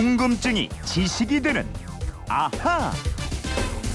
[0.00, 1.66] 궁금증이 지식이 되는
[2.26, 2.90] 아하.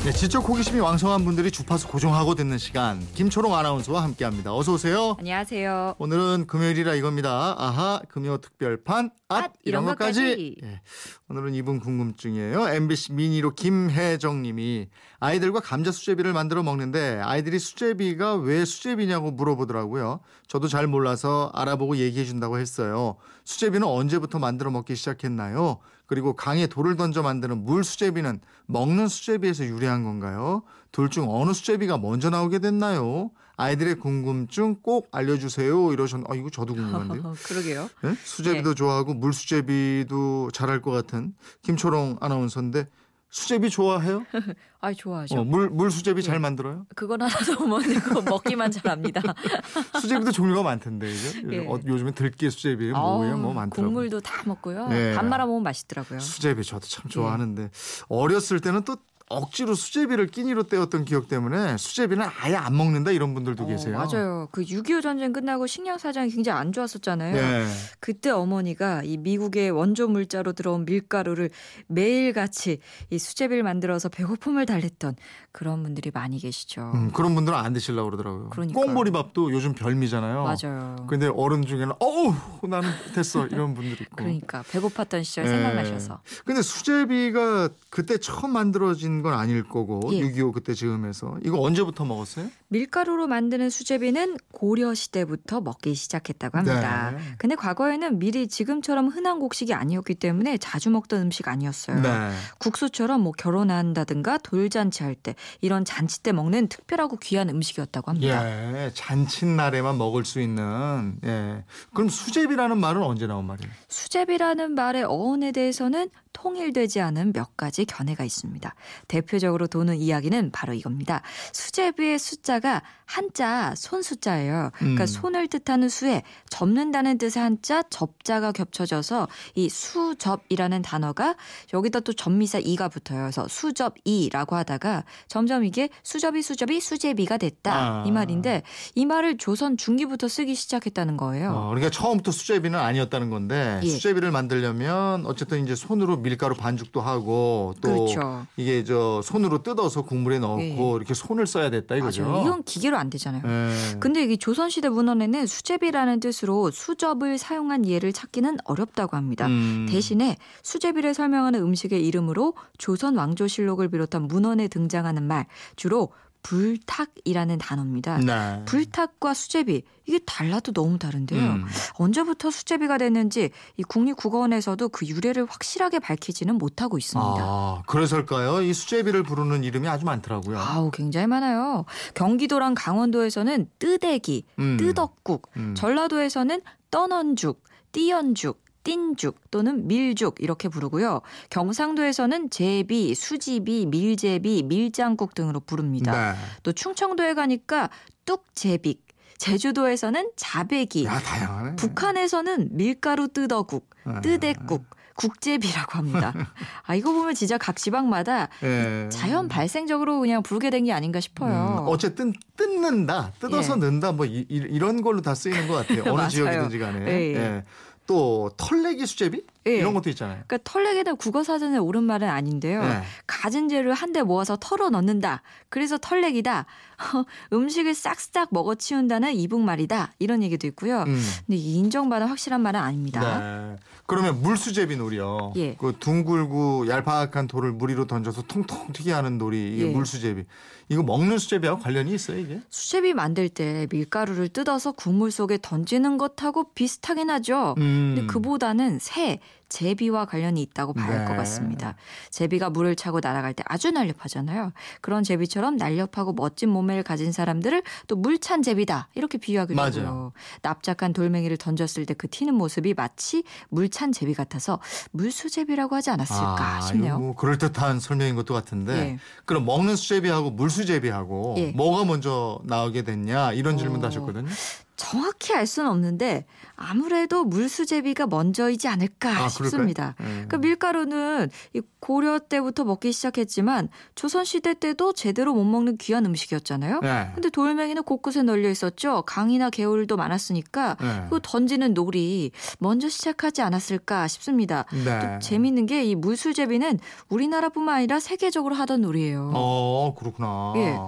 [0.06, 4.56] 네, 지적 호기심이 왕성한 분들이 주파수 고정하고 듣는 시간 김초롱 아나운서와 함께합니다.
[4.56, 5.16] 어서 오세요.
[5.18, 5.96] 안녕하세요.
[5.98, 7.56] 오늘은 금요일이라 이겁니다.
[7.58, 10.58] 아하 금요 특별판 앗, 앗, 이런 이런 것까지.
[10.62, 10.82] 예,
[11.28, 12.70] 오늘은 이분 궁금증이에요.
[12.70, 14.90] MBC 미니로 김혜정님이
[15.20, 20.20] 아이들과 감자 수제비를 만들어 먹는데 아이들이 수제비가 왜 수제비냐고 물어보더라고요.
[20.48, 23.16] 저도 잘 몰라서 알아보고 얘기해 준다고 했어요.
[23.44, 25.80] 수제비는 언제부터 만들어 먹기 시작했나요?
[26.08, 30.64] 그리고 강에 돌을 던져 만드는 물 수제비는 먹는 수제비에서 유래한 건가요?
[30.92, 33.32] 둘 중 어느 수제비가 먼저 나오게 됐나요?
[33.58, 35.94] 아이들의 궁금증 꼭 알려주세요.
[35.94, 36.22] 이러셨.
[36.30, 37.34] 아 이거 저도 궁금한데요.
[37.46, 37.90] 그러게요.
[38.04, 38.16] 네?
[38.24, 42.88] 수제비도 좋아하고 물 수제비도 잘할 것 같은 김초롱 아나운서인데
[43.30, 44.24] 수제비 좋아해요?
[44.80, 45.36] 아, 좋아하죠.
[45.40, 46.28] 어, 물 물 수제비 네.
[46.28, 46.86] 잘 만들어요?
[46.96, 49.22] 그건 하나도 못 내고 먹기만 잘합니다.
[50.00, 51.68] 수제비도 종류가 많던데 이제 예.
[51.68, 53.38] 어, 요즘에 들깨 수제비 뭐예요?
[53.38, 53.88] 뭐 많더라고요.
[53.94, 54.88] 국물도 다 먹고요.
[54.90, 55.14] 네.
[55.16, 56.20] 밥 말아 먹으면 맛있더라고요.
[56.20, 57.10] 수제비 저도 참 예.
[57.10, 57.70] 좋아하는데
[58.10, 58.96] 어렸을 때는 또
[59.28, 63.98] 억지로 수제비를 끼니로 때웠던 기억 때문에 수제비는 아예 안 먹는다 이런 분들도 어, 계세요.
[63.98, 64.48] 맞아요.
[64.52, 67.34] 그 6.25 전쟁 끝나고 식량 사정이 굉장히 안 좋았었잖아요.
[67.34, 67.66] 네.
[68.00, 71.50] 그때 어머니가 이 미국의 원조 물자로 들어온 밀가루를
[71.88, 75.16] 매일같이 이 수제비를 만들어서 배고픔을 달랬던
[75.52, 76.92] 그런 분들이 많이 계시죠.
[76.94, 78.50] 음, 그런 분들은 안 드시려고 그러더라고요.
[78.50, 78.86] 그러니까요.
[78.86, 80.44] 꽁보리밥도 요즘 별미잖아요.
[80.44, 81.08] 맞아요.
[81.10, 82.36] 근데 어른 중에는 어우
[82.68, 84.18] 나는 됐어 이런 분들 있고.
[84.18, 85.50] 그러니까 배고팠던 시절 네.
[85.52, 86.22] 생각나셔서.
[86.44, 90.22] 근데 수제비가 그때 처음 만들어진 건 아닐 거고 예.
[90.22, 92.50] 6.25 그때 즈음에서 이거 언제부터 먹었어요?
[92.70, 97.12] 밀가루로 만드는 수제비는 고려 시대부터 먹기 시작했다고 합니다.
[97.12, 97.18] 네.
[97.38, 102.02] 근데 과거에는 밀이 지금처럼 흔한 곡식이 아니었기 때문에 자주 먹던 음식 아니었어요.
[102.02, 102.32] 네.
[102.60, 108.46] 국수처럼 뭐 결혼한다든가 돌잔치 할 때 이런 잔치 때 먹는 특별하고 귀한 음식이었다고 합니다.
[108.46, 111.64] 예, 잔칫날에만 먹을 수 있는 예.
[111.94, 113.72] 그럼 수제비라는 말은 언제 나온 말이에요?
[113.88, 116.10] 수제비라는 말의 어원에 대해서는
[116.46, 118.76] 통일되지 않은 몇 가지 견해가 있습니다.
[119.08, 121.24] 대표적으로 도는 이야기는 바로 이겁니다.
[121.54, 124.72] 수제비의 숫자가 한자 손 숫자예요.
[124.74, 125.08] 그러니까 음.
[125.08, 131.36] 손을 뜻하는 수에 접는다는 뜻의 한자 접자가 겹쳐져서 이 수접이라는 단어가
[131.74, 133.22] 여기다 또 접미사 이가 붙어요.
[133.22, 138.04] 그래서 수접이라고 하다가 점점 이게 수접이 수접이 수제비가 됐다 아.
[138.08, 138.64] 이 말인데
[138.96, 141.52] 이 말을 조선 중기부터 쓰기 시작했다는 거예요.
[141.52, 143.88] 어, 그러니까 처음부터 수제비는 아니었다는 건데 예.
[143.88, 148.46] 수제비를 만들려면 어쨌든 이제 손으로 밀가루 반죽도 하고 또 그렇죠.
[148.58, 150.96] 이게 저 손으로 뜯어서 국물에 넣고 예.
[150.98, 152.24] 이렇게 손을 써야 됐다 이거죠.
[152.24, 152.42] 맞아요.
[152.42, 153.42] 이건 기계로 안 되잖아요.
[153.46, 154.00] 예.
[154.00, 159.48] 근데 이 조선시대 문헌에는 수제비라는 뜻으로 수접을 사용한 예를 찾기는 어렵다고 합니다.
[159.48, 159.88] 음.
[159.90, 165.46] 대신에 수제비를 설명하는 음식의 이름으로 조선 왕조실록을 비롯한 문헌에 등장하는 말
[165.76, 166.10] 주로
[166.46, 168.20] 불탁이라는 단어입니다.
[168.20, 168.62] 네.
[168.66, 171.42] 불탁과 수제비 이게 달라도 너무 다른데요.
[171.42, 171.66] 음.
[171.96, 177.38] 언제부터 수제비가 됐는지 이 국립국어원에서도 그 유래를 확실하게 밝히지는 못하고 있습니다.
[177.40, 178.62] 아, 그래서일까요?
[178.62, 180.60] 이 수제비를 부르는 이름이 아주 많더라고요.
[180.60, 181.86] 아우 굉장히 많아요.
[182.14, 184.78] 경기도랑 강원도에서는 뜨대기, 음.
[184.78, 185.74] 뜨덕국, 음.
[185.76, 191.20] 전라도에서는 떠넌죽, 띠연죽, 띵죽 또는 밀죽 이렇게 부르고요.
[191.50, 196.32] 경상도에서는 제비, 수지비, 밀제비, 밀장국 등으로 부릅니다.
[196.34, 196.38] 네.
[196.64, 197.90] 또 충청도에 가니까
[198.26, 199.04] 뚝제빅,
[199.38, 201.76] 제주도에서는 자배기, 야, 다양하네.
[201.76, 204.22] 북한에서는 밀가루 뜨더국, 네.
[204.22, 204.86] 뜨대국,
[205.16, 206.34] 국제비라고 합니다.
[206.86, 209.08] 아 이거 보면 진짜 각 지방마다 예.
[209.10, 211.80] 자연 발생적으로 그냥 부르게 된 게 아닌가 싶어요.
[211.84, 213.80] 음, 어쨌든 뜯는다, 뜯어서 예.
[213.80, 214.46] 넣는다, 뭐 이,
[214.78, 216.04] 런 걸로 다 쓰이는 것 같아요.
[216.14, 216.28] 어느.
[216.28, 217.06] 지역이든지 간에.
[217.08, 217.36] 예, 예.
[217.36, 217.64] 예.
[218.08, 219.78] 또 털내기 수제비 예.
[219.78, 220.44] 이런 것도 있잖아요.
[220.48, 222.84] 그러니까 털레기는 국어 사전에 옳은 말은 아닌데요.
[222.84, 223.02] 예.
[223.26, 225.42] 가진 재료를 한데 모아서 털어 넣는다.
[225.70, 226.66] 그래서 털레기다.
[227.52, 230.14] 음식을 싹싹 먹어치운다는 이북말이다.
[230.20, 231.02] 이런 얘기도 있고요.
[231.08, 231.20] 음.
[231.46, 233.40] 근데 이 인정받은 확실한 말은 아닙니다.
[233.40, 233.76] 네.
[234.06, 235.54] 그러면 물수제비 놀이요.
[235.56, 235.76] 예.
[235.76, 239.92] 그 둥글고 얄팍한 돌을 물 위로 던져서 통통 튀게 하는 놀이 이게 예.
[239.92, 240.44] 물수제비.
[240.90, 242.62] 이거 먹는 수제비하고 관련이 있어요 이게?
[242.70, 247.74] 수제비 만들 때 밀가루를 뜯어서 국물 속에 던지는 것하고 비슷하긴 하죠.
[247.80, 247.95] 음.
[248.16, 249.40] 근데 그보다는 새,
[249.70, 251.38] 제비와 관련이 있다고 봐야 할것 네.
[251.38, 251.96] 같습니다.
[252.30, 254.72] 제비가 물을 차고 날아갈 때 아주 날렵하잖아요.
[255.02, 260.08] 그런 제비처럼 날렵하고 멋진 몸매를 가진 사람들을 또 물찬 제비다 이렇게 비유하기도 맞아요.
[260.08, 260.32] 하고요.
[260.62, 264.80] 납작한 돌멩이를 던졌을 때 그 튀는 모습이 마치 물찬 제비 같아서
[265.12, 267.20] 물수제비라고 하지 않았을까 아, 싶네요.
[267.20, 268.94] 뭐 그럴 듯한 설명인 것도 같은데.
[268.98, 269.20] 예.
[269.46, 271.72] 그럼 먹는 수제비하고 물수제비하고 예.
[271.72, 274.10] 뭐가 먼저 나오게 됐냐 이런 질문도 어.
[274.10, 274.48] 하셨거든요.
[274.96, 276.46] 정확히 알 수는 없는데
[276.76, 280.16] 아무래도 물수제비가 먼저이지 않을까 아, 싶습니다.
[280.22, 280.26] 예.
[280.26, 287.00] 그러니까 밀가루는 이 고려 때부터 먹기 시작했지만 조선 시대 때도 제대로 못 먹는 귀한 음식이었잖아요.
[287.02, 287.32] 네.
[287.34, 289.24] 근데 돌멩이는 곳곳에 널려 있었죠.
[289.24, 291.26] 강이나 개울도 많았으니까 네.
[291.30, 294.86] 그 던지는 놀이 먼저 시작하지 않았을까 싶습니다.
[295.04, 295.20] 네.
[295.20, 297.00] 또 재밌는 게 이 물수제비는
[297.30, 299.52] 우리나라뿐만 아니라 세계적으로 하던 놀이예요.
[299.56, 300.74] 어, 그렇구나.
[300.76, 301.00] 예.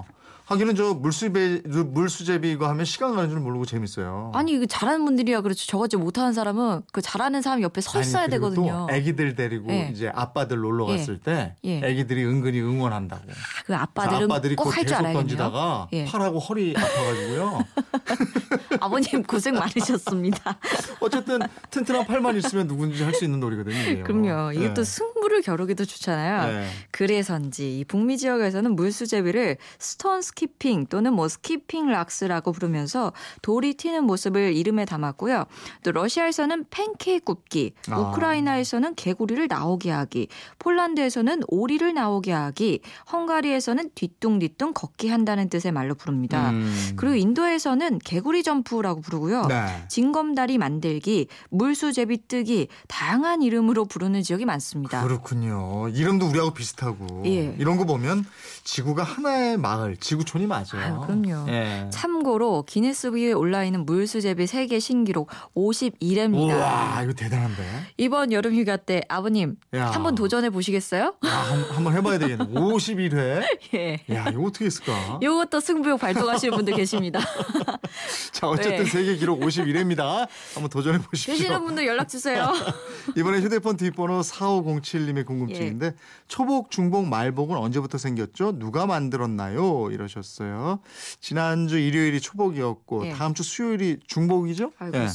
[0.47, 4.31] 하기는 저 물수제비, 물수제비 이거 하면 시간 가는 줄 모르고 재밌어요.
[4.33, 5.65] 아니 이거 잘하는 분들이야 그렇죠.
[5.67, 8.87] 저같이 못하는 사람은 그 잘하는 사람 옆에 서 있어야 아니, 되거든요.
[8.89, 9.89] 또 애기들 데리고 예.
[9.91, 10.97] 이제 아빠들 놀러 예.
[10.97, 11.81] 갔을 때 예.
[11.83, 13.23] 애기들이 은근히 응원한다고.
[13.27, 13.33] 그
[13.65, 15.21] 그래서 아빠들은 아빠들이 꼭 그거 할줄 계속 알아야겠네요.
[15.21, 16.05] 던지다가 예.
[16.05, 17.65] 팔하고 허리 아파가지고요.
[18.81, 20.57] 아버님 고생 많으셨습니다.
[20.99, 21.39] 어쨌든
[21.69, 24.03] 튼튼한 팔만 있으면 누구든지 할 수 있는 놀이거든요.
[24.03, 24.51] 그럼요.
[24.53, 24.73] 이게 예.
[24.73, 26.53] 또 승부를 겨루기도 좋잖아요.
[26.53, 26.67] 예.
[26.91, 34.55] 그래서인지 이 북미 지역에서는 물수제비를 stone skipping 또는 뭐 skipping rocks라고 부르면서 돌이 튀는 모습을
[34.55, 35.45] 이름에 담았고요.
[35.83, 37.99] 또 러시아에서는 팬케이크 굽기, 아.
[37.99, 40.27] 우크라이나에서는 개구리를 나오게 하기,
[40.59, 42.79] 폴란드에서는 오리를 나오게 하기,
[43.11, 46.51] 헝가리에서는 뒤뚱뒤뚱 걷기 한다는 뜻의 말로 부릅니다.
[46.51, 46.93] 음.
[46.95, 49.45] 그리고 인도에서는 개구리 점프 라고 부르고요.
[49.47, 49.83] 네.
[49.87, 55.03] 징검다리 만들기, 물수제비 뜨기 다양한 이름으로 부르는 지역이 많습니다.
[55.03, 55.87] 그렇군요.
[55.89, 57.55] 이름도 우리하고 비슷하고 예.
[57.57, 58.25] 이런 거 보면
[58.65, 60.65] 지구가 하나의 마을, 지구촌이 맞아요.
[60.75, 61.49] 아유, 그럼요.
[61.49, 61.87] 예.
[61.91, 66.55] 참고로 기네스북에 올라 있는 물수제비 세계 신기록 51회입니다.
[66.57, 67.63] 우와, 이거 대단한데.
[67.97, 69.87] 이번 여름 휴가 때 아버님 야.
[69.87, 71.13] 한번 도전해 보시겠어요?
[71.25, 72.43] 야, 한, 한번 해봐야 되겠네.
[72.51, 73.43] 51회.
[73.75, 73.93] 예.
[74.13, 75.19] 야, 이거 어떻게 했을까?
[75.21, 77.19] 요것도 승부욕 발동하시는 분들 계십니다.
[78.33, 78.89] 자, 어쨌든 네.
[78.89, 80.27] 세계 기록 51회입니다.
[80.53, 81.33] 한번 도전해 보십시오.
[81.33, 82.51] 되시는 분들 연락 주세요.
[83.15, 85.93] 이번에 휴대폰 뒷번호 4507님의 궁금증인데 예.
[86.27, 88.57] 초복, 중복, 말복은 언제부터 생겼죠?
[88.57, 89.89] 누가 만들었나요?
[89.91, 90.79] 이러셨어요.
[91.19, 93.11] 지난주 일요일이 초복이었고 예.
[93.11, 94.71] 다음 주 수요일이 중복이죠?
[94.79, 95.07] 아, 예.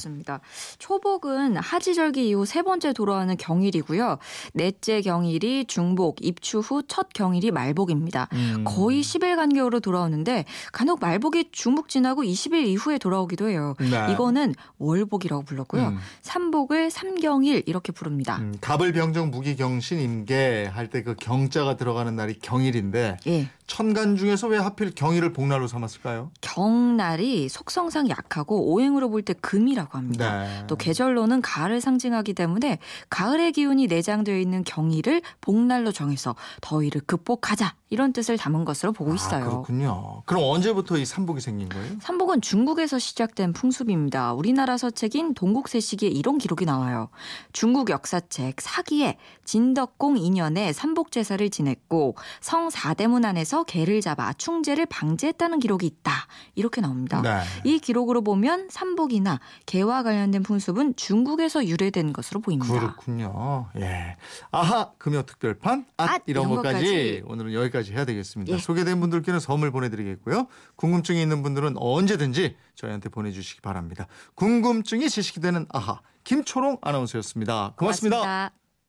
[0.79, 4.19] 초복은 하지절기 이후 세 번째 돌아오는 경일이고요.
[4.55, 8.29] 넷째 경일이 중복, 입추 후 첫 경일이 말복입니다.
[8.33, 8.65] 음.
[8.65, 13.75] 거의 10일 간격으로 돌아오는데 간혹 말복이 중복 지나고 20일 이후에 돌아오기 도 해요.
[13.81, 14.13] 네.
[14.13, 15.89] 이거는 월복이라고 불렀고요.
[15.89, 15.99] 음.
[16.21, 18.37] 삼복을 삼경일 이렇게 부릅니다.
[18.39, 23.49] 음, 갑을 병정 무기 경신 임계 할 때 그 경자가 들어가는 날이 경일인데 예.
[23.77, 26.31] 천간 중에서 왜 하필 경일을 복날로 삼았을까요?
[26.43, 30.43] 경날이 속성상 약하고 오행으로 볼 때 금이라고 합니다.
[30.43, 30.65] 네.
[30.67, 32.79] 또 계절로는 가을을 상징하기 때문에
[33.09, 39.15] 가을의 기운이 내장되어 있는 경일을 복날로 정해서 더위를 극복하자 이런 뜻을 담은 것으로 보고 아,
[39.15, 39.45] 있어요.
[39.45, 40.23] 그렇군요.
[40.27, 41.97] 그럼 언제부터 이 삼복이 생긴 거예요?
[42.01, 44.33] 삼복은 중국에서 시작된 풍습입니다.
[44.33, 47.09] 우리나라 서책인 동국세식에 이런 기록이 나와요.
[47.53, 55.59] 중국 역사책 사기에 진덕공 2년에 삼복 제사를 지냈고 성 사대문 안에서 개를 잡아 충제를 방지했다는
[55.61, 56.13] 기록이 있다.
[56.55, 57.21] 이렇게 나옵니다.
[57.23, 57.41] 네.
[57.65, 62.73] 이 기록으로 보면 삼복이나 개와 관련된 풍습은 중국에서 유래된 것으로 보입니다.
[62.73, 63.69] 그렇군요.
[63.79, 64.17] 예.
[64.51, 67.23] 아하 금요 특별판 앗, 앗, 이런 이런 것까지 것까지.
[67.27, 68.53] 오늘은 여기까지 해야 되겠습니다.
[68.53, 68.59] 예.
[68.59, 70.47] 소개된 분들께는 선물 보내드리겠고요.
[70.77, 74.07] 궁금증이 있는 분들은 언제든지 저희한테 보내주시기 바랍니다.
[74.35, 78.17] 궁금증이 지식이 되는 아하 김초롱 아나운서였습니다 고맙습니다.
[78.17, 78.62] 고맙습니다.